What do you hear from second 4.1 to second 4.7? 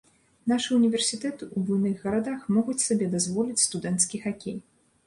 хакей.